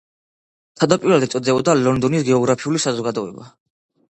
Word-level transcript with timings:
თავდაპირველად 0.81 1.27
ეწოდებოდა 1.27 1.75
„ლონდონის 1.81 2.27
გეოგრაფიული 2.31 2.83
საზოგადოება“. 2.87 3.51